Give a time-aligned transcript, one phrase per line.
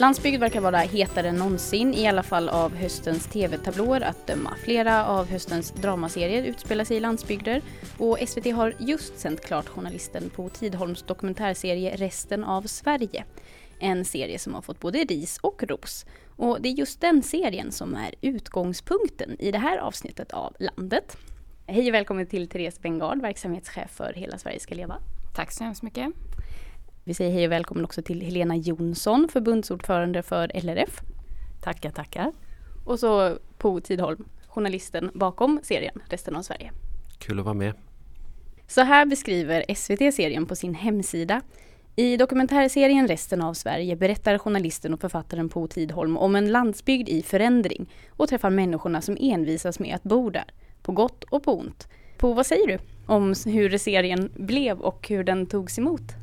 [0.00, 4.54] Landsbygd verkar vara hetare än någonsin, i alla fall av höstens tv-tablåer att döma.
[4.64, 7.62] Flera av höstens dramaserier utspelar sig i landsbygder
[7.98, 13.24] och SVT har just sänt klart journalisten på Tidholms dokumentärserie Resten av Sverige.
[13.78, 16.06] En serie som har fått både ris och ros.
[16.36, 21.16] Och det är just den serien som är utgångspunkten i det här avsnittet av Landet.
[21.66, 24.98] Hej och välkommen till Therese Bengard, verksamhetschef för Hela Sverige ska leva.
[25.36, 26.12] Tack så hemskt mycket.
[27.04, 31.00] Vi säger hej och välkommen också till Helena Jonsson, förbundsordförande för LRF.
[31.62, 32.32] Tackar, tackar.
[32.84, 36.72] Och så Po Tidholm, journalisten bakom serien Resten av Sverige.
[37.18, 37.74] Kul att vara med.
[38.66, 41.42] Så här beskriver SVT serien på sin hemsida.
[41.96, 47.22] I dokumentärserien Resten av Sverige berättar journalisten och författaren Po Tidholm om en landsbygd i
[47.22, 50.44] förändring och träffar människorna som envisas med att bo där,
[50.82, 51.88] på gott och på ont.
[52.18, 56.19] Po, vad säger du om hur serien blev och hur den togs emot?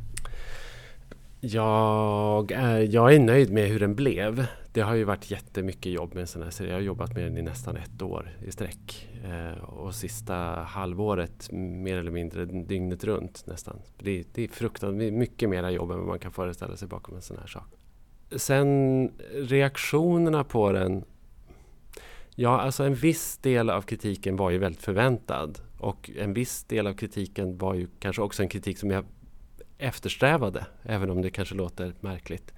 [1.40, 4.46] Jag är, jag är nöjd med hur den blev.
[4.74, 6.70] Det har ju varit jättemycket jobb med en sån här serie.
[6.70, 9.10] Jag har jobbat med den i nästan ett år i sträck.
[9.24, 10.34] Eh, och sista
[10.68, 13.80] halvåret mer eller mindre dygnet runt nästan.
[13.98, 17.22] Det, det är fruktansvärt mycket mera jobb än vad man kan föreställa sig bakom en
[17.22, 17.68] sån här sak.
[18.36, 21.04] Sen reaktionerna på den.
[22.36, 25.60] Ja, alltså en viss del av kritiken var ju väldigt förväntad.
[25.80, 29.06] Och en viss del av kritiken var ju kanske också en kritik som jag
[29.78, 32.54] eftersträvade, även om det kanske låter märkligt.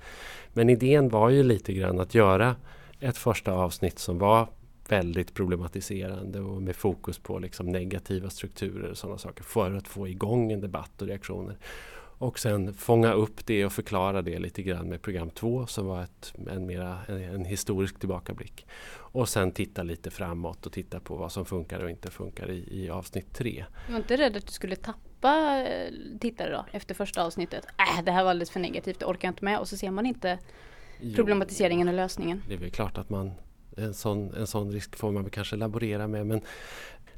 [0.54, 2.56] Men idén var ju lite grann att göra
[3.00, 4.50] ett första avsnitt som var
[4.90, 10.08] väldigt problematiserande och med fokus på liksom negativa strukturer och sådana saker för att få
[10.08, 11.58] igång en debatt och reaktioner.
[12.20, 16.04] Och sen fånga upp det och förklara det lite grann med program två som var
[16.04, 18.68] ett, en, mera, en, en, historisk tillbakablick.
[18.92, 22.84] Och sen titta lite framåt och titta på vad som funkar och inte funkar i,
[22.84, 23.66] i avsnitt tre.
[23.86, 27.66] Jag var inte rädd att du skulle tappa eh, tittare då efter första avsnittet?
[27.66, 29.60] Äh, det här var alldeles för negativt, det orkar jag inte med.
[29.60, 30.40] Och så ser man inte
[31.16, 32.44] problematiseringen och lösningen.
[32.48, 33.32] Det är väl klart att man
[33.78, 36.28] en sån, en sån risk får man kanske laborera med.
[36.28, 36.42] Men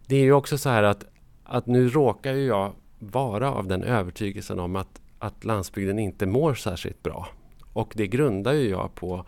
[0.05, 1.05] det är ju också så här att,
[1.43, 6.53] att nu råkar ju jag vara av den övertygelsen om att, att landsbygden inte mår
[6.53, 7.27] särskilt bra.
[7.73, 9.25] Och det grundar ju jag på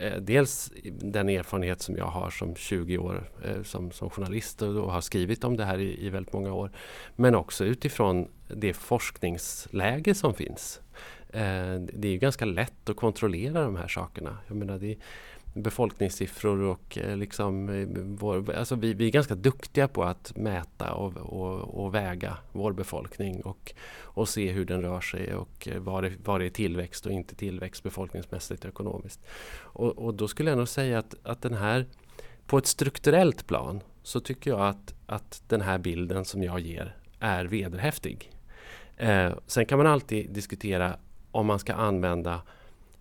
[0.00, 4.92] Eh, dels den erfarenhet som jag har som 20 år eh, som, som journalist och,
[4.92, 6.70] har skrivit om det här i, i väldigt många år.
[7.16, 10.80] Men också utifrån det forskningsläge som finns.
[11.28, 14.38] Eh, det är ju ganska lätt att kontrollera de här sakerna.
[14.46, 14.96] Jag menar, det,
[15.54, 20.92] befolkningssiffror och eh, liksom, eh, vår, alltså vi, vi, är ganska duktiga på att mäta
[20.92, 25.80] och, och, och, väga vår befolkning och, och se hur den rör sig och eh,
[25.80, 29.20] var det, var det är tillväxt och inte tillväxt befolkningsmässigt och ekonomiskt.
[29.52, 31.86] Och, och då skulle jag nog säga att, att den här
[32.46, 36.96] på ett strukturellt plan så tycker jag att, att den här bilden som jag ger
[37.20, 38.32] är vederhäftig.
[38.96, 40.96] Eh, sen kan man alltid diskutera
[41.30, 42.42] om man ska använda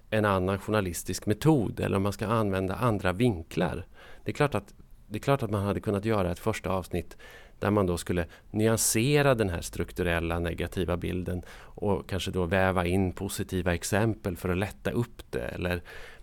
[0.09, 3.85] en annan journalistisk metod eller om man ska använda andra vinklar.
[4.23, 4.73] Det är klart att,
[5.07, 7.17] det är klart att man hade kunnat göra ett första avsnitt
[7.59, 13.13] där man då skulle nyansera den här strukturella negativa bilden och kanske då väva in
[13.13, 15.81] positiva exempel för att lätta upp det eller,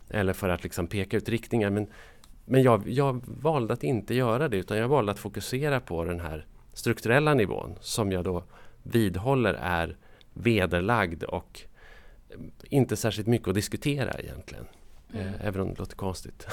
[0.08, 1.70] eller för att liksom peka ut riktningar.
[1.70, 1.86] Men,
[2.44, 6.20] men jag, jag valde att inte göra det utan jag valde att fokusera på den
[6.20, 8.44] här strukturella nivån som jag då
[8.82, 9.96] vidhåller är
[10.32, 11.62] vederlagd och
[12.70, 14.64] inte särskilt mycket att diskutera egentligen.
[15.12, 15.26] Mm.
[15.26, 16.46] Eh, även om det låter konstigt.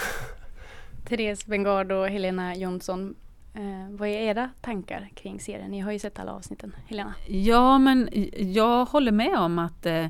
[1.06, 3.16] Therese Bengard och Helena Jonsson,
[3.54, 5.72] eh, vad är era tankar kring serien?
[5.72, 6.76] Ni har ju sett alla avsnitten.
[6.88, 7.14] Helena?
[7.28, 10.08] Ja, men jag håller med om att, eh,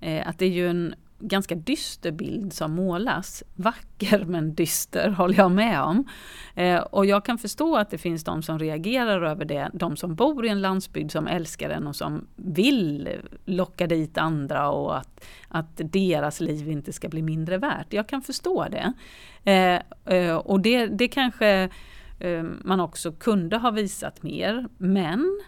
[0.00, 0.94] eh att det är ju en
[1.28, 3.42] ganska dyster bild som målas.
[3.54, 6.08] Vacker men dyster håller jag med om.
[6.54, 9.70] Eh, och jag kan förstå att det finns de som reagerar över det.
[9.72, 13.08] De som bor i en landsbygd som älskar den och som vill
[13.44, 17.92] locka dit andra och att, att deras liv inte ska bli mindre värt.
[17.92, 18.92] Jag kan förstå det.
[19.44, 21.70] Eh, eh och det, det kanske
[22.20, 24.68] eh, man också kunde ha visat mer.
[24.78, 25.40] Men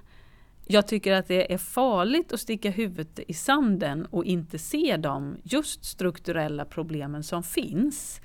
[0.69, 5.37] jag tycker att det är farligt att sticka huvudet i sanden och inte se de
[5.43, 8.21] just strukturella problemen som finns.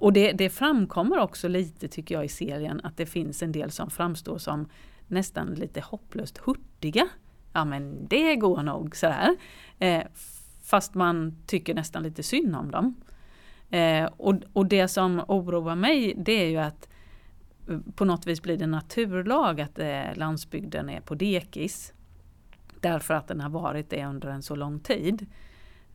[0.00, 3.70] Och det, det, framkommer också lite tycker jag i serien att det finns en del
[3.70, 4.68] som framstår som
[5.06, 7.08] nästan lite hopplöst hurtiga.
[7.52, 9.36] Ja men det går nog sådär.
[9.78, 10.02] Eh,
[10.62, 12.94] fast man tycker nästan lite synd om dem.
[13.70, 16.89] Eh, och, och det som oroar mig det är ju att
[17.94, 21.92] på något vis blir det naturlag att eh, landsbygden är på dekis.
[22.80, 25.26] Därför att den har varit det under en så lång tid.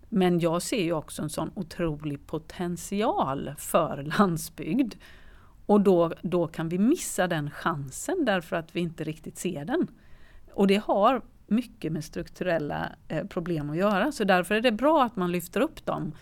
[0.09, 4.95] Men jag ser ju också en sån otrolig potential för landsbygd.
[5.65, 9.87] Och då, då kan vi missa den chansen därför att vi inte riktigt ser den.
[10.53, 14.11] Och det har mycket med strukturella eh, problem att göra.
[14.11, 16.13] Så därför är det bra att man lyfter upp dem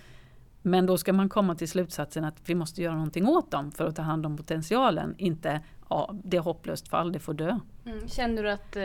[0.66, 3.88] men då ska man komma till slutsatsen att vi måste göra någonting åt dem för
[3.88, 5.16] att ta hand om potentialen.
[5.18, 7.60] Inte ja, det är hopplöst fall, det får dö.
[7.86, 8.08] Mm.
[8.08, 8.84] Känner du att eh,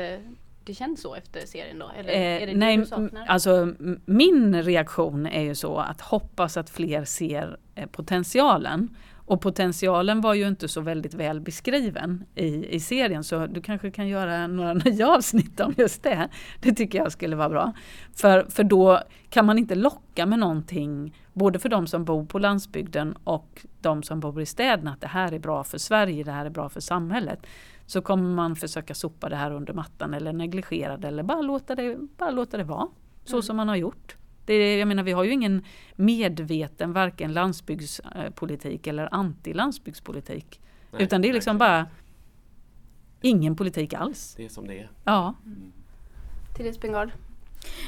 [0.64, 1.90] det känns så efter serien då?
[1.98, 3.26] Eller Eh, är det nej, det du saknar?
[3.26, 8.96] alltså min reaktion är ju så att hoppas att fler ser eh, potentialen.
[9.28, 13.90] Och potentialen var ju inte så väldigt väl beskriven i, i serien så du kanske
[13.90, 16.28] kan göra några nya avsnitt om just det.
[16.60, 17.72] Det tycker jag skulle vara bra.
[18.14, 22.38] För, för då kan man inte locka med någonting både för de som bor på
[22.38, 26.32] landsbygden och de som bor i städerna att det här är bra för Sverige, det
[26.32, 27.46] här är bra för samhället.
[27.86, 31.74] Så kommer man försöka sopa det här under mattan eller negligera det eller bara låta
[31.74, 32.88] det, bara låta det vara.
[33.24, 33.42] Så Mm.
[33.42, 34.16] som man har gjort.
[34.44, 35.64] Det är, jag menar, vi har ju ingen
[35.96, 40.60] medveten varken landsbygdspolitik eller anti-landsbygdspolitik.
[40.92, 41.84] Nej, Utan det är liksom verkligen.
[41.84, 41.90] bara
[43.20, 44.34] ingen politik alls.
[44.36, 44.90] Det är som det är.
[45.04, 45.34] Ja.
[46.56, 47.10] Therese Spengard?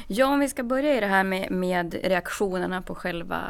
[0.07, 3.41] Ja, om vi ska börja i det här med, med reaktionerna på själva...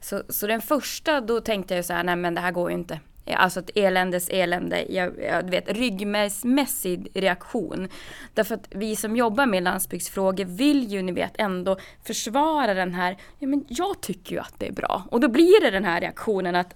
[0.00, 2.76] Så, så den första, då tänkte jag så här, nej men det här går ju
[2.76, 3.00] inte.
[3.26, 7.88] Alltså ett eländes elände, jag, jag du vet ryggmärgsmässig reaktion.
[8.34, 13.16] Därför att vi som jobbar med landsbygdsfrågor vill ju ni vet ändå försvara den här,
[13.38, 15.02] ja men jag tycker ju att det är bra.
[15.10, 16.74] Och då blir det den här reaktionen att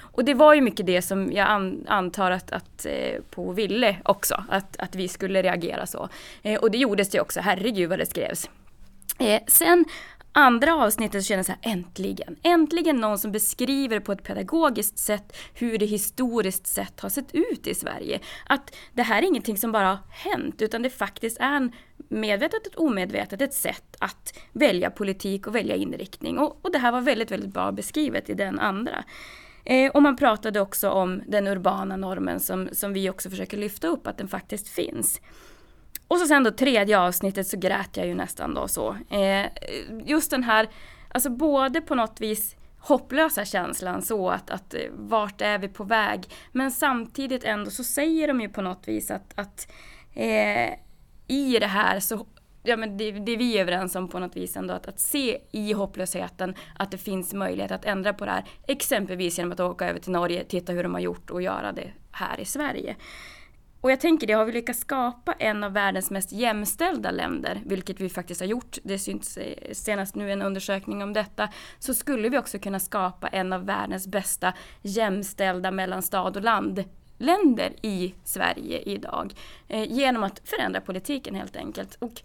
[0.00, 3.96] och det var ju mycket det som jag an, antar att, att eh, på ville
[4.04, 6.08] också, att, att vi skulle reagera så.
[6.42, 8.50] Eh, och det gjordes det också, herregud vad det skrevs.
[9.18, 9.84] Eh, sen
[10.32, 14.98] andra avsnittet så kände jag så här, äntligen, äntligen någon som beskriver på ett pedagogiskt
[14.98, 18.20] sätt hur det historiskt sett har sett ut i Sverige.
[18.46, 21.72] Att det här är ingenting som bara har hänt, utan det faktiskt är en
[22.08, 26.38] medvetet och omedvetet ett sätt att välja politik och välja inriktning.
[26.38, 29.04] Och, och det här var väldigt, väldigt bra beskrivet i den andra.
[29.64, 33.88] Eh, och man pratade också om den urbana normen som, som vi också försöker lyfta
[33.88, 35.20] upp, att den faktiskt finns.
[36.08, 38.96] Och så sen då tredje avsnittet så grät jag ju nästan då så.
[39.10, 39.46] Eh,
[40.04, 40.68] just den här,
[41.08, 45.84] alltså både på något vis hopplösa känslan så att, att eh, vart är vi på
[45.84, 46.24] väg?
[46.52, 49.72] Men samtidigt ändå så säger de ju på något vis att, att
[50.14, 50.70] eh,
[51.26, 52.26] i det här så
[52.62, 55.72] Ja men det, det är överens om på något vis ändå att, att se i
[55.72, 58.44] hopplösheten att det finns möjlighet att ändra på det här.
[58.66, 61.92] Exempelvis genom att åka över till Norge, titta hur de har gjort och göra det
[62.10, 62.96] här i Sverige.
[63.80, 68.00] Och jag tänker det, har vi lyckats skapa en av världens mest jämställda länder, vilket
[68.00, 71.48] vi faktiskt har gjort, det syns eh, senast nu en undersökning om detta,
[71.78, 74.52] så skulle vi också kunna skapa en av världens bästa
[74.82, 76.84] jämställda mellan stad och land
[77.18, 79.34] länder i Sverige idag.
[79.68, 81.94] Eh, genom att förändra politiken helt enkelt.
[81.94, 82.22] Och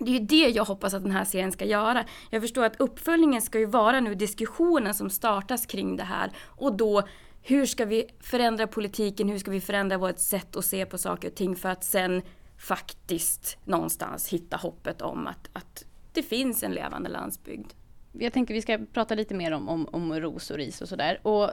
[0.00, 2.04] det är ju det jag hoppas att den här serien ska göra.
[2.30, 6.76] Jag förstår att uppföljningen ska ju vara nu diskussionen som startas kring det här och
[6.76, 7.02] då
[7.42, 11.28] hur ska vi förändra politiken, hur ska vi förändra vårt sätt att se på saker
[11.28, 12.22] och ting för att sen
[12.58, 17.72] faktiskt någonstans hitta hoppet om att, att det finns en levande landsbygd.
[18.12, 21.26] Jag tänker vi ska prata lite mer om, om, om ros och ris och sådär.
[21.26, 21.50] Och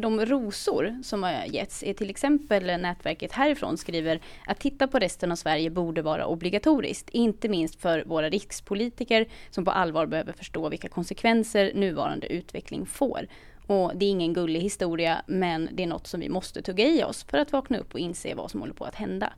[0.00, 5.32] de rosor som har getts är till exempel nätverket härifrån skriver att titta på resten
[5.32, 7.10] av Sverige borde vara obligatoriskt.
[7.10, 13.28] Inte minst för våra rikspolitiker som på allvar behöver förstå vilka konsekvenser nuvarande utveckling får.
[13.66, 17.04] Och det är ingen gullig historia men det är något som vi måste tugga i
[17.04, 19.32] oss för att vakna upp och inse vad som håller på att hända.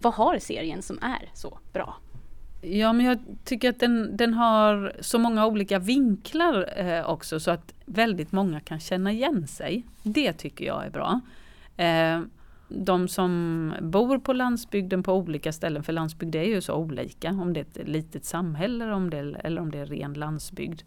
[0.00, 1.96] Vad har serien som är så bra?
[2.66, 7.50] Ja, men jag tycker att den, den har så många olika vinklar eh, också så
[7.50, 9.86] att väldigt många kan känna igen sig.
[10.02, 11.20] Det tycker jag är bra.
[11.76, 12.20] Eh,
[12.68, 17.52] de som bor på landsbygden på olika ställen, för landsbygd är ju så olika, om
[17.52, 20.82] det är ett litet samhälle eller om det är, eller om det är ren landsbygd.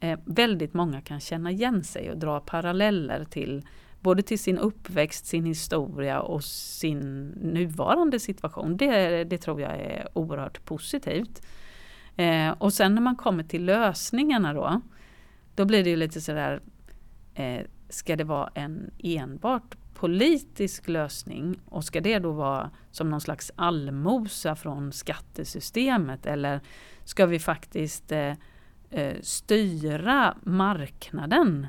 [0.00, 3.62] Eh, väldigt många kan känna igen sig och dra paralleller till
[4.00, 8.76] både till sin uppväxt, sin historia och sin nuvarande situation.
[8.76, 11.46] Det, det tror jag är oerhört positivt.
[12.16, 14.80] Eh, och sen när man kommer till lösningarna då,
[15.54, 16.60] då blir det ju lite sådär,
[17.34, 23.20] eh, ska det vara en enbart politisk lösning och ska det då vara som någon
[23.20, 26.60] slags allmosa från skattesystemet eller
[27.04, 28.34] ska vi faktiskt eh,
[28.90, 31.66] eh styra marknaden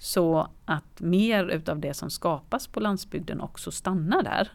[0.00, 4.48] så att mer utav det som skapas på landsbygden också stannar där.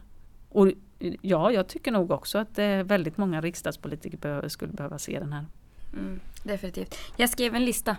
[0.48, 0.72] Och
[1.20, 5.46] ja, jag tycker nog också att eh, väldigt många riksdagspolitiker skulle behöva se den här.
[5.92, 6.98] Mm, definitivt.
[7.16, 7.96] Jag skrev en lista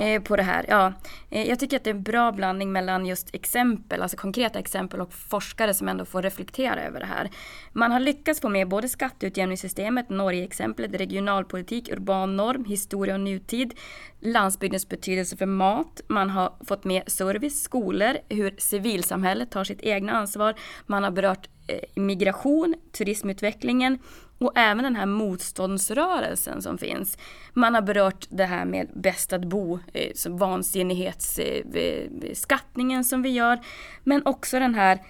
[0.00, 0.64] eh, på det här.
[0.68, 0.92] Ja.
[1.30, 5.00] Eh, jag tycker att det är en bra blandning mellan just exempel, alltså konkreta exempel
[5.00, 7.30] och forskare som ändå får reflektera över det här.
[7.72, 13.74] Man har lyckats få med både skatteutjämningssystemet, Norge-exemplet, regionalpolitik, urban norm, historia och nutid,
[14.20, 16.00] landsbygdens betydelse för mat.
[16.08, 20.54] Man har fått med service, skolor, hur civilsamhället tar sitt egna ansvar.
[20.86, 23.98] Man har berört eh, migration, turismutvecklingen
[24.38, 27.18] och även den här motståndsrörelsen som finns.
[27.52, 33.28] Man har berört det här med bäst att bo, eh, vansinnighetsskattningen eh, eh, som vi
[33.28, 33.60] gör,
[34.04, 35.02] men också den här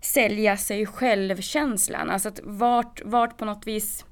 [0.00, 4.04] sälja sig själv-känslan, alltså att vart, vart på något vis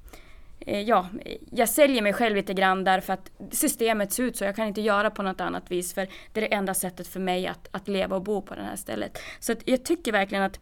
[0.59, 1.07] eh, ja,
[1.51, 4.43] jag säljer mig själv lite grann därför att systemet ser ut så.
[4.43, 7.19] Jag kan inte göra på något annat vis för det är det enda sättet för
[7.19, 9.17] mig att, att leva och bo på det här stället.
[9.39, 10.59] Så att jag tycker verkligen att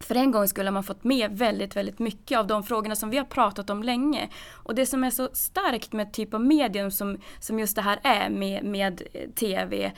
[0.00, 3.16] för en gång skulle man fått med väldigt, väldigt mycket av de frågorna som vi
[3.16, 4.28] har pratat om länge.
[4.52, 8.00] Och det som är så starkt med typ av medium som, som just det här
[8.02, 9.92] är med, med eh, TV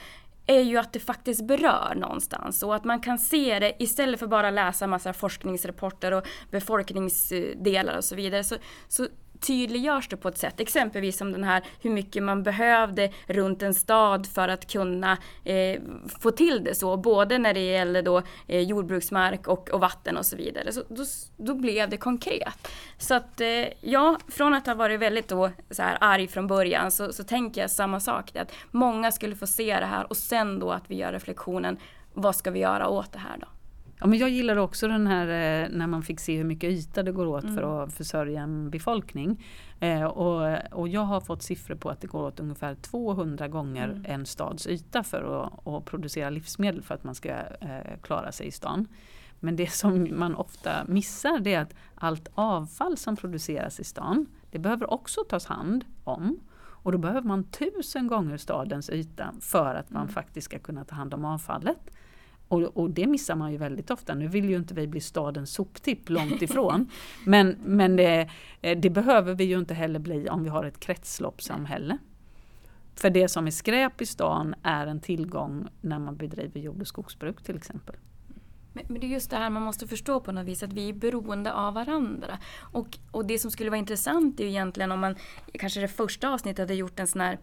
[0.47, 4.27] är ju att det faktiskt berör någonstans och att man kan se det istället för
[4.27, 8.57] bara läsa massa forskningsrapporter och befolkningsdelar och så vidare så,
[8.89, 9.09] så
[9.41, 10.61] tydliggörs det på ett sätt.
[10.61, 15.81] Exempelvis som den här hur mycket man behövde runt en stad för att kunna eh,
[16.21, 16.97] få till det så.
[16.97, 20.73] Både när det gäller då eh, jordbruksmark och, och, vatten och så vidare.
[20.73, 21.05] Så då,
[21.37, 22.69] då blev det konkret.
[22.99, 26.91] Så att eh, ja, från att ha varit väldigt då så här arg från början
[26.91, 28.37] så, så tänker jag samma sak.
[28.37, 31.79] Att många skulle få se det här och sen då att vi gör reflektionen
[32.15, 33.47] vad ska vi göra åt det här då?
[34.01, 37.03] Ja, men jag gillar också den här eh, när man fick se hur mycket yta
[37.03, 37.55] det går åt mm.
[37.55, 39.45] för att försörja en befolkning.
[39.81, 43.89] Eh, och, och jag har fått siffror på att det går åt ungefär 200 gånger
[43.89, 44.05] mm.
[44.07, 48.47] en stads yta för att, att, producera livsmedel för att man ska eh, klara sig
[48.47, 48.89] i stan.
[49.41, 54.27] Men det som man ofta missar det är att allt avfall som produceras i stan
[54.51, 56.39] det behöver också tas hand om.
[56.59, 60.15] Och då behöver man tusen gånger stadens yta för att man mm.
[60.15, 61.91] faktiskt ska kunna ta hand om avfallet.
[62.49, 64.15] Och, och, det missar man ju väldigt ofta.
[64.15, 66.91] Nu vill ju inte vi bli stadens soptipp, långt ifrån.
[67.25, 68.29] men men det,
[68.61, 71.99] eh, det, behöver vi ju inte heller bli om vi har ett kretsloppssamhälle.
[72.95, 76.87] För det som är skräp i stan är en tillgång när man bedriver jord och
[76.87, 77.97] skogsbruk till exempel.
[78.73, 80.89] Men, men det är just det här man måste förstå på något vis, att vi
[80.89, 82.39] är beroende av varandra.
[82.59, 85.17] Och, och det som skulle vara intressant är ju egentligen om man,
[85.53, 87.39] kanske det första avsnittet hade gjort en sån här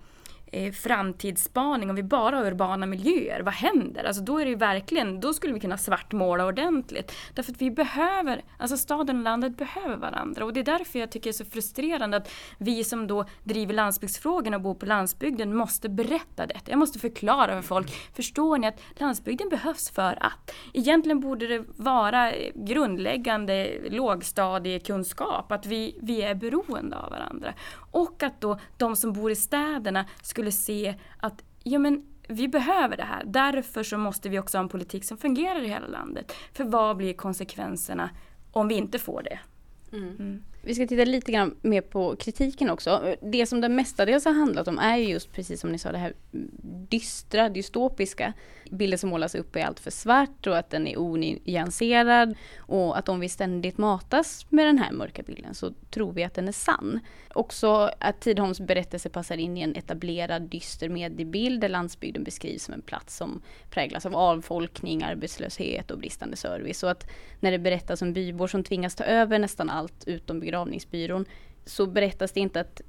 [0.53, 4.03] eh, framtidsspaning, om vi bara har urbana miljöer, vad händer?
[4.03, 7.11] Alltså då är det ju verkligen, då skulle vi kunna svartmåla ordentligt.
[7.33, 11.11] Därför att vi behöver, alltså staden och landet behöver varandra och det är därför jag
[11.11, 15.55] tycker det är så frustrerande att vi som då driver landsbygdsfrågorna och bor på landsbygden
[15.55, 16.71] måste berätta detta.
[16.71, 20.51] Jag måste förklara för folk, förstår ni att landsbygden behövs för att?
[20.73, 27.53] Egentligen borde det vara grundläggande lågstadiekunskap, att vi, vi är beroende av varandra.
[27.93, 32.97] Och att då de som bor i städerna skulle se att ja, men vi behöver
[32.97, 33.23] det här.
[33.25, 36.33] Därför så måste vi också ha en politik som fungerar i hela landet.
[36.53, 38.09] För vad blir konsekvenserna
[38.51, 39.39] om vi inte får det?
[39.97, 40.15] Mm.
[40.19, 40.43] Mm.
[40.61, 43.15] Vi ska titta lite grann mer på kritiken också.
[43.21, 46.13] Det som det mestadels har handlat om är just precis som ni sa det här
[46.89, 48.33] dystra, dystopiska.
[48.73, 53.09] Bilden som målas upp är allt för svart och att den är onyanserad och att
[53.09, 56.51] om vi ständigt matas med den här mörka bilden så tror vi att den är
[56.51, 56.99] sann.
[57.33, 62.73] Också att Tidholms berättelse passar in i en etablerad dyster mediebild där landsbygden beskrivs som
[62.73, 66.83] en plats som präglas av avfolkning, arbetslöshet och bristande service.
[66.83, 71.25] Och att när det berättas om bybor som tvingas ta över nästan allt utom begravningsbyrån
[71.65, 72.81] så berättas det inte att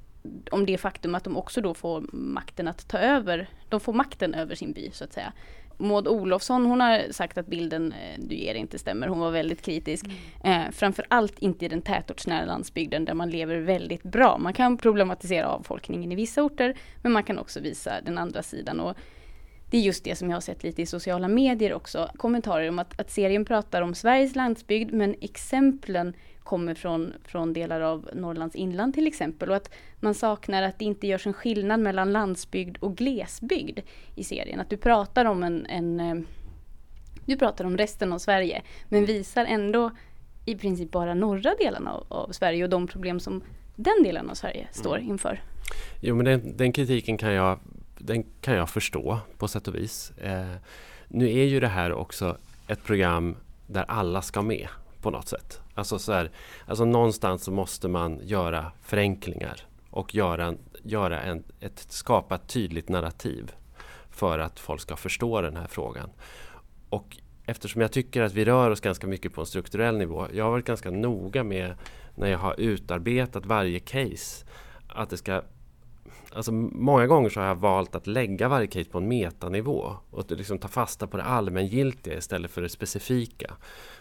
[0.51, 4.33] om det faktum att de också då får makten att ta över, de får makten
[4.33, 5.33] över sin by så att säga.
[5.77, 9.07] Maud Olofsson hon har sagt att bilden eh, du ger inte stämmer.
[9.07, 10.05] Hon var väldigt kritisk.
[10.43, 10.61] Mm.
[10.61, 14.37] Eh, framförallt inte i den tätortsnära landsbygden där man lever väldigt bra.
[14.37, 18.79] Man kan problematisera avfolkningen i vissa orter men man kan också visa den andra sidan.
[18.79, 18.97] Och
[19.69, 22.09] det är just det som jag har sett lite i sociala medier också.
[22.17, 26.13] Kommentarer om att, att serien pratar om Sveriges landsbygd men exemplen
[26.45, 30.85] kommer från, från delar av Norrlands inland till exempel och att man saknar att det
[30.85, 33.79] inte görs en skillnad mellan landsbygd och glesbygd
[34.15, 34.59] i serien.
[34.59, 36.15] Att du pratar om en, en eh,
[37.25, 39.91] du pratar om resten av Sverige men visar ändå
[40.45, 43.43] i princip bara norra delarna av, av Sverige och de problem som
[43.75, 44.73] den delen av Sverige mm.
[44.73, 45.41] står inför.
[46.01, 47.59] Jo men den, den, kritiken kan jag,
[47.97, 50.11] den kan jag förstå på sätt och vis.
[50.17, 50.55] Eh,
[51.07, 52.37] nu är ju det här också
[52.67, 53.35] ett program
[53.67, 54.67] där alla ska med
[55.05, 55.61] på något sätt.
[55.73, 56.31] Alltså, så här,
[56.65, 62.89] alltså någonstans så måste man göra förenklingar och göra, göra en, ett, skapa ett tydligt
[62.89, 63.51] narrativ
[64.09, 66.09] för att folk ska förstå den här frågan.
[66.89, 70.27] Och eftersom jag tycker att vi rör oss ganska mycket på en strukturell nivå.
[70.33, 71.75] Jag har varit ganska noga med
[72.15, 74.45] när jag har utarbetat varje case
[74.87, 75.41] att det ska
[76.35, 80.31] Alltså många gånger så har jag valt att lägga varje case på en metanivå och
[80.31, 83.53] liksom ta fasta på det allmängiltiga istället för det specifika.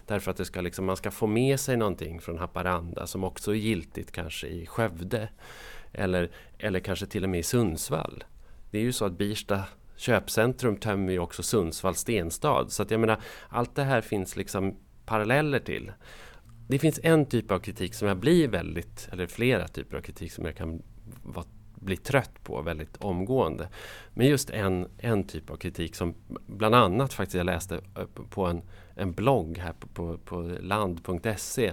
[0.07, 3.51] Därför att det ska liksom, man ska få med sig någonting från Haparanda som också
[3.51, 5.29] är giltigt kanske i Skövde.
[5.93, 8.25] Eller, eller kanske till och med i Sundsvall.
[8.71, 9.63] Det är ju så att Birsta
[9.97, 12.67] köpcentrum tömmer ju också Sundsvalls stenstad.
[12.69, 14.77] Så att jag menar, allt det här finns liksom
[15.07, 15.93] paralleller till.
[16.69, 20.33] det finns en typ av kritik som jag blir väldigt, eller flera typer av kritik
[20.33, 20.83] som jag kan
[21.23, 21.47] vara,
[21.85, 23.69] bli trött på väldigt omgående.
[24.15, 26.15] Men just en, en typ av kritik som
[26.47, 28.63] bland annat faktiskt jag läste eh, på en,
[28.95, 31.73] en blogg här på, på, på land.se.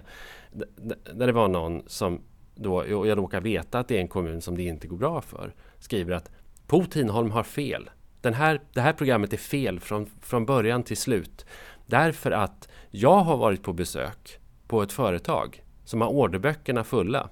[1.14, 2.22] Där det var någon som
[2.56, 5.22] då, och jag råkar veta att det är en kommun som det inte går bra
[5.22, 6.32] för, skriver att
[6.68, 7.90] Po Tinholm har fel.
[8.22, 11.46] Den här, det här programmet är fel från, från början till slut.
[11.86, 17.30] Därför att jag har varit på besök på ett företag som har orderböckerna fulla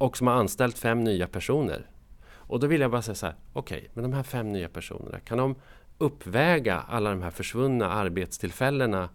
[0.00, 1.86] och som har anställt fem nya personer.
[2.32, 4.68] Och då vill jag bara säga så här, okej, okay, men de här fem nya
[4.68, 5.54] personerna, kan de
[5.98, 9.08] uppväga alla de här försvunna arbetstillfällena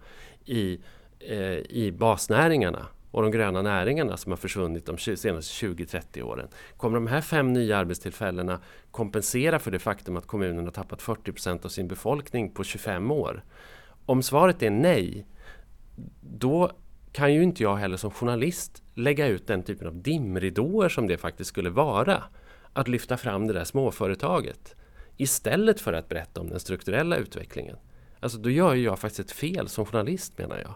[0.45, 0.79] i,
[1.19, 6.47] eh, i basnäringarna och de gröna näringarna som har försvunnit de senaste 20-30 åren.
[6.77, 8.59] Kommer de här fem nya arbetstillfällena
[8.91, 13.11] kompensera för det faktum att kommunen har tappat 40 procent av sin befolkning på 25
[13.11, 13.43] år?
[14.05, 15.25] Om svaret är nej,
[16.21, 16.71] då
[17.15, 21.17] kan ju inte jag heller som journalist lägga ut den typen av dimridåer som det
[21.17, 22.23] faktiskt skulle vara.
[22.73, 24.75] Att lyfta fram det där småföretaget.
[25.17, 27.77] Istället för att berätta om den strukturella utvecklingen.
[28.19, 30.75] Alltså då gör ju jag faktiskt ett fel som journalist menar jag.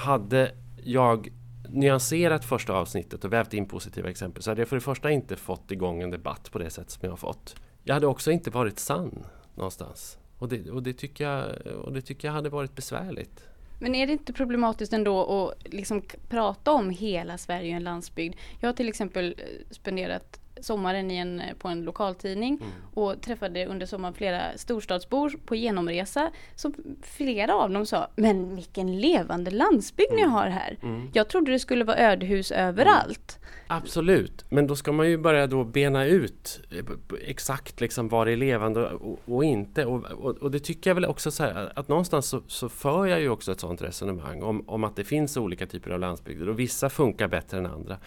[0.00, 0.52] Hade
[0.84, 1.32] jag
[1.68, 5.36] nyanserat första avsnittet och vävt in positiva exempel så hade jag för det första inte
[5.36, 7.56] fått igång en debatt på det sätt som jag har fått.
[7.82, 10.18] Jag hade också inte varit sann någonstans.
[10.38, 11.46] Och det, och det, tycker, jag,
[11.76, 13.44] och det tycker jag hade varit besvärligt.
[13.82, 18.36] Men är det inte problematiskt ändå att liksom prata om hela Sverige och en landsbygd?
[18.60, 22.72] Jag har till exempel eh, spenderat sommaren en, på en lokaltidning mm.
[22.94, 26.30] och träffade under sommaren flera storstadsbor på genomresa.
[26.54, 30.24] Så flera av dem sa, men vilken levande landsbygd mm.
[30.24, 30.78] ni har här.
[30.82, 31.10] Mm.
[31.12, 33.38] Jag trodde det skulle vara ödehus överallt.
[33.38, 33.50] Mm.
[33.66, 36.84] Absolut, men då ska man ju börja då bena ut eh,
[37.26, 39.84] exakt liksom vad det är levande och, och inte.
[39.84, 43.06] Och, och, och, det tycker jag väl också så här, att någonstans så, så för
[43.06, 46.48] jag ju också ett sådant resonemang om, om att det finns olika typer av landsbygder
[46.48, 47.98] och vissa funkar bättre än andra.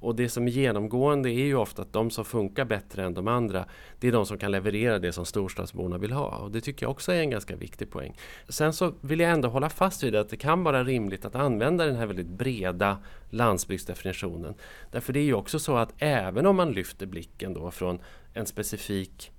[0.00, 3.28] Och det som är genomgående är ju ofta att de som funkar bättre än de
[3.28, 3.64] andra,
[4.00, 6.36] det är de som kan leverera det som storstadsborna vill ha.
[6.36, 8.16] Och det tycker jag också är en ganska viktig poäng.
[8.48, 11.86] Sen så vill jag ändå hålla fast vid att det kan vara rimligt att använda
[11.86, 12.98] den här väldigt breda
[13.30, 14.54] landsbygdsdefinitionen.
[14.90, 17.98] Därför det är ju också så att även om man lyfter blicken då från
[18.34, 19.32] en specifik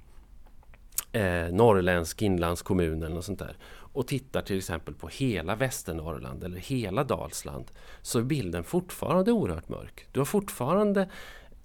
[1.12, 3.58] eh, norrländsk inlandskommun eller något sånt där
[3.98, 7.66] och tittar till exempel på hela Västernorrland eller hela Dalsland
[8.02, 10.08] så är bilden fortfarande oerhört mörk.
[10.12, 11.10] Du har fortfarande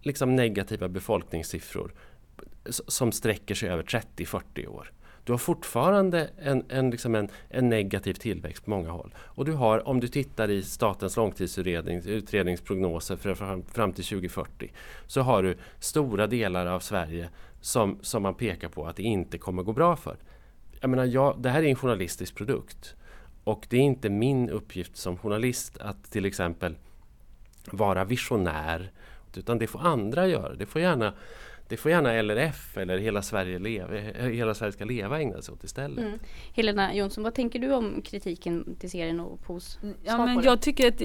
[0.01, 1.95] liksom negativa befolkningssiffror
[2.69, 4.93] som sträcker sig över 30-40 år.
[5.25, 9.15] Du har fortfarande en, en, liksom en, en, negativ tillväxt på många håll.
[9.19, 14.73] Och du har, om du tittar i statens långtidsutredningsprognoser för fram, fram till 2040
[15.07, 17.29] så har du stora delar av Sverige
[17.61, 20.17] som, som man pekar på att det inte kommer gå bra för
[20.83, 22.95] jag menar, jag, det här är en journalistisk produkt.
[23.45, 26.75] Och det är inte min uppgift som journalist att till exempel
[27.71, 28.91] vara visionär.
[29.37, 30.55] Utan det får andra göra.
[30.55, 31.13] Det får gärna,
[31.69, 33.97] det får gärna LRF eller Hela Sverige, leva,
[34.29, 36.05] Hela Sverige ska leva ägna sig åt istället.
[36.05, 36.19] Mm.
[36.55, 40.89] Helena Jonsson, vad tänker du om kritiken till serien och POS ja, men Jag tycker
[40.89, 41.03] att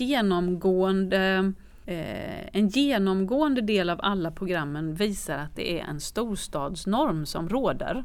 [0.00, 1.52] genomgående
[1.86, 8.04] eh, en genomgående del av alla programmen visar att det är en storstadsnorm som råder.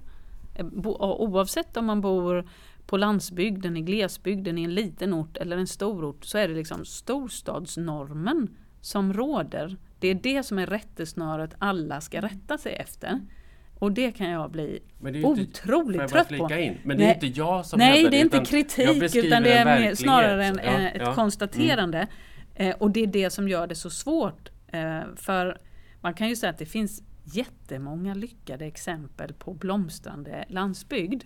[0.60, 2.50] Oavsett om man bor
[2.86, 6.54] på landsbygden, i glesbygden, i en liten ort eller en stor ort så är det
[6.54, 9.78] liksom storstadsnormen som råder.
[10.00, 13.20] Det är det som är rättesnöret alla ska rätta sig efter.
[13.80, 14.80] Och det kan jag bli
[15.24, 16.54] otroligt inte, trött på.
[16.54, 16.78] In?
[16.84, 19.96] Men det är inte jag som Nej, det är inte kritik utan det är mer,
[19.96, 21.14] snarare en, ja, ett ja.
[21.14, 22.08] konstaterande.
[22.56, 22.72] Mm.
[22.72, 24.50] Eh, och det är det som gör det så svårt.
[24.68, 25.58] Eh, för
[26.02, 31.24] man kan ju säga att det finns jättemånga lyckade exempel på blomstrande landsbygd.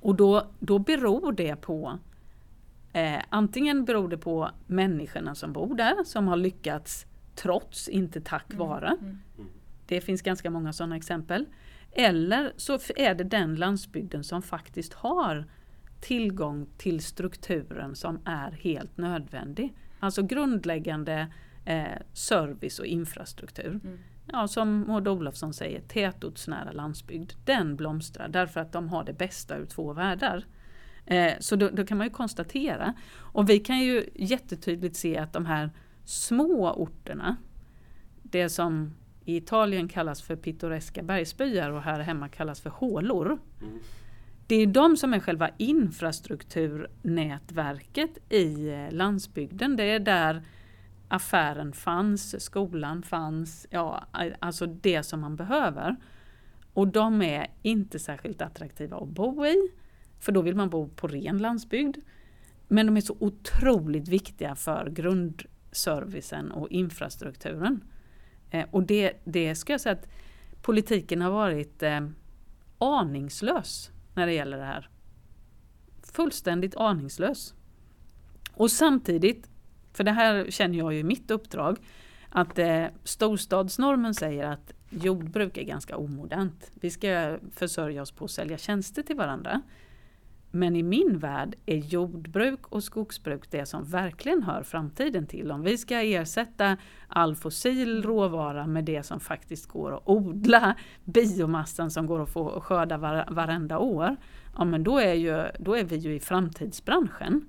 [0.00, 1.98] Och då, då beror det på
[2.92, 8.52] eh, Antingen beror det på människorna som bor där som har lyckats trots, inte tack
[8.52, 8.96] mm, vare.
[9.00, 9.18] Mm.
[9.38, 9.50] Mm.
[9.86, 11.46] Det finns ganska många sådana exempel.
[11.92, 15.44] Eller så är det den landsbygden som faktiskt har
[16.00, 19.74] tillgång till strukturen som är helt nödvändig.
[20.00, 21.26] Alltså grundläggande
[21.64, 23.80] eh, service och infrastruktur.
[23.84, 23.98] Mm
[24.32, 29.56] ja, som Maud Olofsson säger, tätortsnära landsbygd, den blomstrar därför att de har det bästa
[29.56, 30.44] ur två världar.
[31.06, 35.32] Eh, så då, då, kan man ju konstatera, och vi kan ju jättetydligt se att
[35.32, 35.70] de här
[36.04, 37.36] små orterna,
[38.22, 43.26] det som i Italien kallas för pittoreska bergsbyar och här hemma kallas för hålor.
[43.26, 43.40] Mm.
[44.46, 49.76] Det är de som är själva infrastrukturnätverket i eh, landsbygden.
[49.76, 50.42] Det är där
[51.08, 54.04] affären fanns, skolan fanns, ja
[54.38, 55.96] alltså det som man behöver.
[56.72, 59.70] Och de är inte särskilt attraktiva att bo i,
[60.20, 61.96] för då vill man bo på ren landsbygd.
[62.68, 67.84] Men de är så otroligt viktiga för grundservicen och infrastrukturen.
[68.50, 70.08] Eh, och det, det ska jag säga att
[70.62, 72.08] politiken har varit eh,
[72.78, 74.90] aningslös när det gäller det här.
[76.02, 77.54] Fullständigt aningslös.
[78.52, 79.50] Och samtidigt,
[79.96, 81.78] för det här känner jag ju i mitt uppdrag,
[82.28, 86.70] att eh, storstadsnormen säger att jordbruk är ganska omodernt.
[86.74, 89.62] Vi ska försörja oss på att sälja tjänster till varandra.
[90.50, 95.50] Men i min värld är jordbruk och skogsbruk det som verkligen hör framtiden till.
[95.50, 96.76] Om vi ska ersätta
[97.08, 102.60] all fossil råvara med det som faktiskt går att odla, biomassan som går att få
[102.60, 104.16] skörda var, varenda år,
[104.56, 107.44] ja men då är, ju, då är vi ju i framtidsbranschen.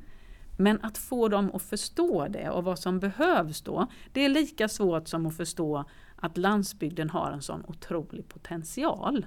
[0.58, 4.67] Men att få dem att förstå det och vad som behövs då, det är lika
[4.67, 9.26] svårt som att förstå att landsbygden har en sån otrolig potential.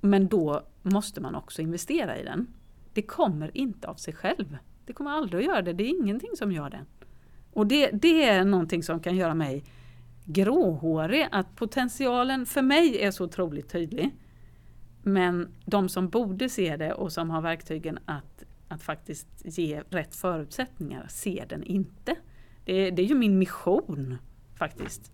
[0.00, 2.46] Men då måste man också investera i den.
[2.92, 4.58] Det kommer inte av sig själv.
[4.86, 5.72] Det kommer aldrig att göra det.
[5.72, 6.84] Det är ingenting som gör det.
[7.52, 9.64] Och det, det är någonting som kan göra mig
[10.24, 11.28] gråhårig.
[11.32, 14.10] Att potentialen för mig är så otroligt tydlig.
[15.02, 20.14] Men de som borde se det och som har verktygen att, att faktiskt ge rätt
[20.14, 22.16] förutsättningar ser den inte.
[22.64, 24.16] Det, det är ju min mission
[24.54, 25.12] faktiskt.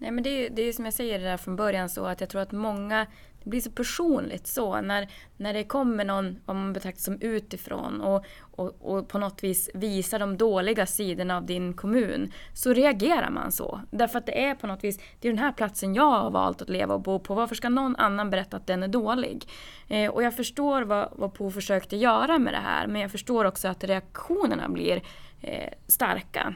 [0.00, 2.20] Nej men det är ju det är som jag säger där från början så att
[2.20, 3.06] jag tror att många
[3.44, 8.00] det blir så personligt så när, när det kommer någon, vad man betraktar som utifrån
[8.00, 13.30] och, och, och på något vis visar de dåliga sidorna av din kommun så reagerar
[13.30, 13.80] man så.
[13.90, 16.62] Därför att det är på något vis, det är den här platsen jag har valt
[16.62, 17.34] att leva och bo på.
[17.34, 19.48] Varför ska någon annan berätta att den är dålig?
[19.88, 23.44] Eh, och jag förstår vad, vad Po försökte göra med det här men jag förstår
[23.44, 25.02] också att reaktionerna blir
[25.40, 26.54] eh, starka.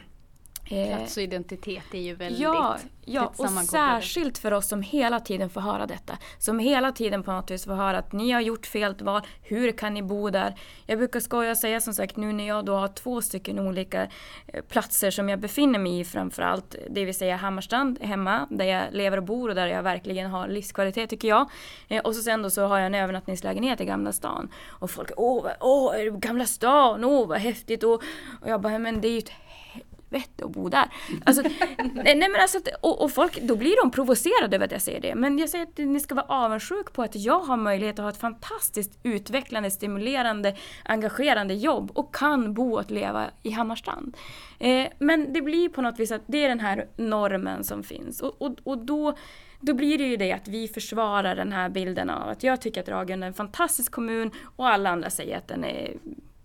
[0.69, 5.19] Eh, Plats och identitet är ju väldigt Ja, ja och särskilt för oss som hela
[5.19, 6.17] tiden får höra detta.
[6.37, 9.71] Som hela tiden på något vis får höra att ni har gjort fel val, hur
[9.71, 10.55] kan ni bo där?
[10.85, 14.07] Jag brukar skoja och säga som sagt nu när jag då har två stycken olika
[14.47, 16.75] eh, platser som jag befinner mig i framförallt.
[16.89, 20.47] Det vill säga Hammarstrand hemma där jag lever och bor och där jag verkligen har
[20.47, 21.49] livskvalitet tycker jag.
[21.87, 24.49] Eh, och så sen då så har jag en övernattningslägenhet i Gamla stan.
[24.67, 27.83] Och folk, åh, åh Gamla stan, åh vad häftigt.
[27.83, 27.93] Och,
[28.41, 29.31] och jag bara, men det är ju ett
[30.15, 30.85] helvete att bo där.
[31.25, 31.41] Alltså,
[32.03, 35.15] nej men alltså, och, och, folk, då blir de provocerade över att jag säger det.
[35.15, 38.09] Men jag säger att ni ska vara avundsjuk på att jag har möjlighet att ha
[38.09, 44.17] ett fantastiskt utvecklande, stimulerande, engagerande jobb och kan bo och leva i Hammarstrand.
[44.59, 48.21] Eh, men det blir på något vis att det är den här normen som finns.
[48.21, 49.17] Och, och, och då
[49.61, 52.81] då blir det ju det att vi försvarar den här bilden av att jag tycker
[52.81, 55.93] att Ragunda är en fantastisk kommun och alla andra säger att den är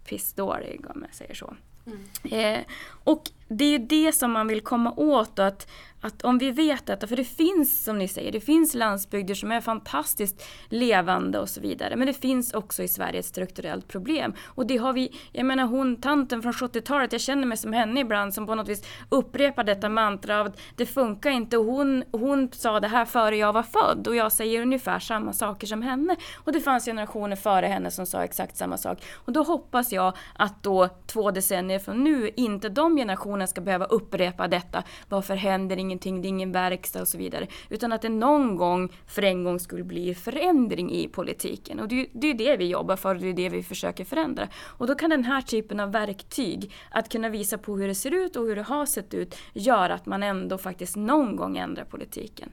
[0.04, 1.54] pissdålig om jag säger så.
[1.86, 2.56] Mm.
[2.56, 2.64] Eh,
[3.04, 5.38] och det är ju det som man vill komma åt.
[5.38, 8.74] och Att att om vi vet detta, för det finns som ni säger, det finns
[8.74, 11.96] landsbygder som är fantastiskt levande och så vidare.
[11.96, 14.32] Men det finns också i Sverige ett strukturellt problem.
[14.46, 18.00] Och det har vi, jag menar hon tanten från 70-talet, jag känner mig som henne
[18.00, 21.58] ibland som på något vis upprepar detta mantra av att det funkar inte.
[21.58, 25.32] Och hon, hon sa det här före jag var född och jag säger ungefär samma
[25.32, 26.16] saker som henne.
[26.36, 29.04] Och det fanns generationer före henne som sa exakt samma sak.
[29.14, 33.84] Och då hoppas jag att då två decennier från nu inte de generationerna ska behöva
[33.84, 34.82] upprepa detta.
[35.08, 37.46] Varför händer inget ingenting, det är ingen verkstad och så vidare.
[37.68, 41.80] Utan att det någon gång för en gång skulle bli förändring i politiken.
[41.80, 44.48] Och det, det är det vi jobbar för och det är det vi försöker förändra.
[44.78, 48.14] Och då kan den här typen av verktyg, att kunna visa på hur det ser
[48.14, 51.84] ut och hur det har sett ut, göra att man ändå faktiskt någon gång ändrar
[51.84, 52.50] politiken.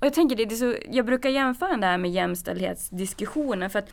[0.00, 3.92] Och jag tänker det, det så, jag brukar jämföra det här med jämställdhetsdiskussionen för att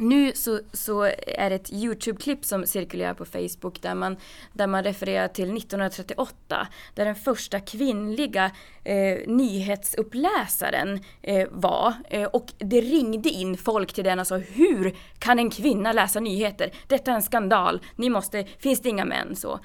[0.00, 4.16] nu så, så är det ett Youtube-klipp som cirkulerar på Facebook där man,
[4.52, 8.50] där man refererar till 1938 där den första kvinnliga
[8.84, 11.94] eh, nyhetsuppläsaren eh, var.
[12.10, 16.20] Eh, och det ringde in folk till den och sa hur kan en kvinna läsa
[16.20, 16.70] nyheter?
[16.86, 19.36] Detta är en skandal, ni måste, finns det inga män?
[19.36, 19.60] Så.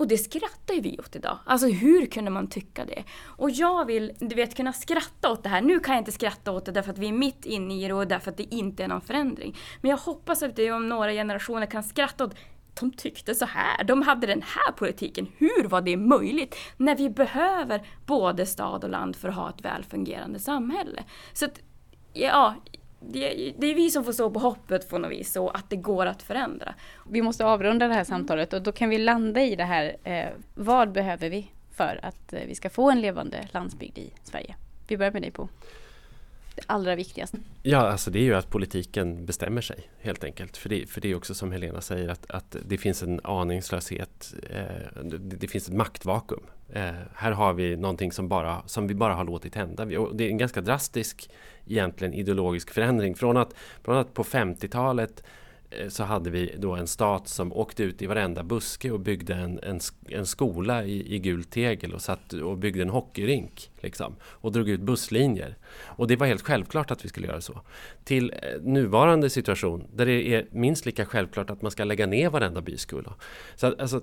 [0.00, 1.38] Och det skrattar ju vi åt idag.
[1.44, 3.04] Alltså hur kunde man tycka det?
[3.24, 5.60] Och jag vill, du vet, kunna skratta åt det här.
[5.60, 7.94] Nu kan jag inte skratta åt det därför att vi är mitt inne i det
[7.94, 9.56] och därför att det inte är någon förändring.
[9.80, 12.34] Men jag hoppas att vi om några generationer kan skratta åt
[12.80, 15.28] de tyckte så här, de hade den här politiken.
[15.38, 16.56] Hur var det möjligt?
[16.76, 21.04] När vi behöver både stad och land för att ha ett välfungerande samhälle.
[21.32, 21.60] Så att,
[22.12, 22.54] ja,
[23.00, 25.76] det, det, är vi som får stå på hoppet på något vis och att det
[25.76, 26.74] går att förändra.
[27.10, 29.96] Vi måste avrunda det här samtalet och då kan vi landa i det här.
[30.04, 34.54] Eh, vad behöver vi för att eh, vi ska få en levande landsbygd i Sverige?
[34.88, 35.48] Vi börjar med dig på
[36.54, 37.38] det allra viktigaste.
[37.62, 40.56] Ja, alltså det är ju att politiken bestämmer sig helt enkelt.
[40.56, 44.34] För det, för det är också som Helena säger att, att det finns en aningslöshet.
[44.50, 46.42] Eh, det, det, finns ett maktvakuum.
[46.72, 50.00] Eh, här har vi någonting som, bara, som vi bara har låtit hända.
[50.00, 51.30] Och det är en ganska drastisk
[51.66, 53.14] egentligen ideologisk förändring.
[53.14, 55.24] Från att, från att på 50-talet
[55.70, 59.34] eh, så hade vi då en stat som åkte ut i varenda buske och byggde
[59.34, 63.70] en, en, en skola i, i gult tegel och, satt, och byggde en hockeyrink.
[63.80, 65.56] Liksom, och drog ut busslinjer.
[65.84, 67.60] Och det var helt självklart att vi skulle göra så.
[68.04, 72.30] Till eh, nuvarande situation där det är minst lika självklart att man ska lägga ner
[72.30, 73.14] varenda byskola.
[73.56, 74.00] Så att, alltså,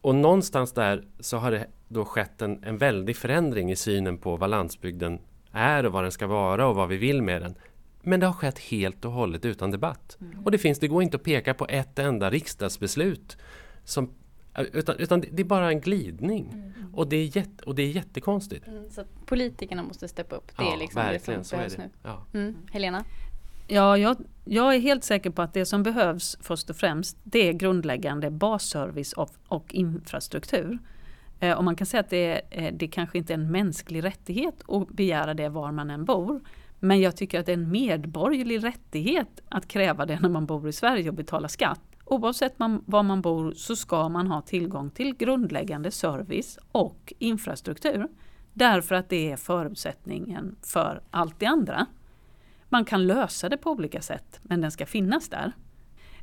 [0.00, 4.36] och någonstans där så har det då skett en, en väldig förändring i synen på
[4.36, 5.18] vad landsbygden
[5.52, 7.54] är och vad den ska vara och vad vi vill med den.
[8.02, 10.18] Men det har skett helt och hållet utan debatt.
[10.20, 10.44] Mm.
[10.44, 13.36] Och det, finns, det går inte att peka på ett enda riksdagsbeslut
[13.84, 14.14] som
[14.72, 16.50] utan, utan det är bara en glidning.
[16.52, 16.94] Mm.
[16.94, 18.66] Och, det är jätte, och det är jättekonstigt.
[18.66, 20.56] Mm, så politikerna måste steppa upp.
[20.56, 21.90] Det ja, är liksom det som behövs nu.
[22.02, 22.26] Ja.
[22.34, 22.56] Mm.
[22.72, 23.04] Helena?
[23.72, 27.48] Ja, jag, jag, är helt säker på att det som behövs först och främst det
[27.48, 30.78] är grundläggande basservice och, och infrastruktur.
[31.40, 34.62] Eh, och man kan säga att det, eh, det kanske inte är en mänsklig rättighet
[34.68, 36.40] att begära det var man än bor.
[36.78, 40.68] Men jag tycker att det är en medborgerlig rättighet att kräva det när man bor
[40.68, 41.80] i Sverige och betalar skatt.
[42.04, 48.08] Oavsett man, var man bor så ska man ha tillgång till grundläggande service och infrastruktur.
[48.52, 51.86] Därför att det är förutsättningen för allt det andra.
[52.72, 55.52] Man kan lösa det på olika sätt, men den ska finnas där.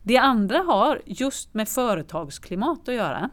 [0.03, 3.29] Det andra har just med företagsklimat att göra.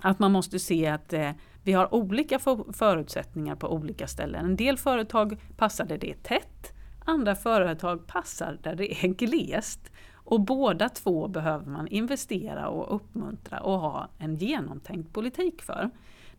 [0.00, 1.30] Att man måste se att eh,
[1.62, 2.38] vi har olika
[2.72, 4.44] förutsättningar på olika ställen.
[4.44, 6.72] En del företag passar där det är tätt,
[7.04, 9.92] andra företag passar där det är glest.
[10.12, 15.90] Och båda två behöver man investera och uppmuntra och ha en genomtänkt politik för.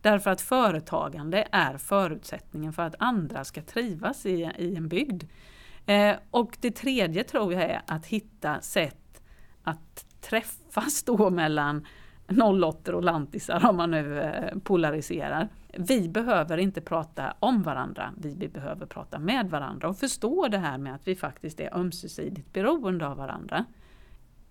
[0.01, 5.23] Därför att företagande är förutsättningen för att andra ska trivas i, i en bygd.
[5.87, 9.21] Eh, och det tredje tror jag är att hitta sätt
[9.63, 11.85] att träffas då mellan
[12.63, 15.49] 08 och lantisar om man nu eh, polariserar.
[15.77, 20.77] Vi behöver inte prata om varandra, vi behöver prata med varandra och förstå det här
[20.77, 23.65] med att vi faktiskt är ömsesidigt beroende av varandra.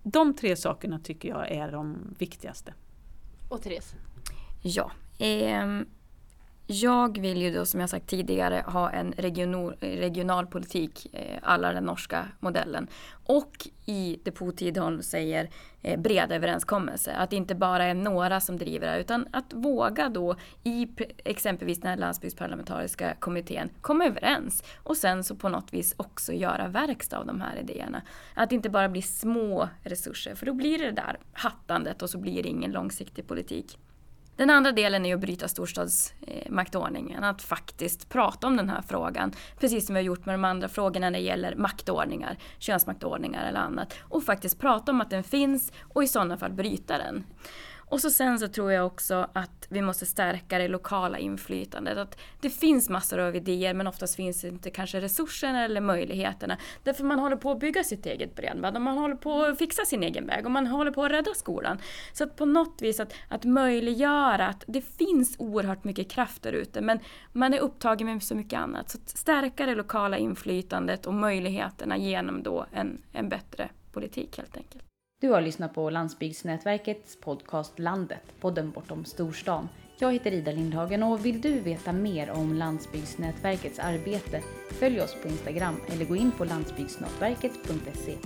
[0.03, 2.73] De tre sakerna tycker jag är de viktigaste.
[3.49, 3.95] Och Therese?
[4.61, 5.81] Ja, eh,
[6.67, 11.83] jag vill ju då som jag sagt tidigare ha en regional, regionalpolitik, eh, alla den
[11.83, 12.87] norska modellen.
[13.25, 15.49] Och i Depot Tidholm säger
[15.81, 17.13] eh, bred överenskommelse.
[17.13, 20.87] Att det inte bara är några som driver det utan att våga då i
[21.25, 24.63] exempelvis den här landsbygdsparlamentariska kommittén komma överens.
[24.83, 28.01] Och sen så på något vis också göra verkstad av de här idéerna.
[28.33, 32.09] Att det inte bara blir små resurser för då blir det det där hattandet och
[32.09, 33.77] så blir det ingen långsiktig politik.
[34.37, 39.31] Den andra delen är att bryta storstadsmaktordningen, eh, att faktiskt prata om den här frågan.
[39.59, 43.59] Precis som vi har gjort med de andra frågorna när det gäller maktordningar, könsmaktordningar eller
[43.59, 43.93] annat.
[43.99, 47.23] Och faktiskt prata om att den finns och i sådana fall bryta den.
[47.89, 51.97] Och så sen så tror jag också att vi måste stärka det lokala inflytandet.
[51.97, 56.57] Att det finns massor av idéer men oftast finns inte kanske resurserna eller möjligheterna.
[56.83, 59.85] Därför man håller på att bygga sitt eget bredband och man håller på att fixa
[59.85, 61.77] sin egen väg och man håller på att rädda skolan.
[62.13, 66.53] Så att på något vis att, att möjliggöra att det finns oerhört mycket kraft där
[66.53, 66.99] ute men
[67.31, 68.89] man är upptagen med så mycket annat.
[68.89, 74.57] Så att stärka det lokala inflytandet och möjligheterna genom då en, en bättre politik helt
[74.57, 74.86] enkelt.
[75.19, 79.69] Du har lyssnat på Landsbygdsnätverkets podcast Landet, podden bortom storstan.
[79.99, 84.41] Jag heter Ida Lindhagen och vill du veta mer om Landsbygdsnätverkets arbete,
[84.79, 88.17] följ oss på Instagram eller gå in på landsbygdsnätverket.se.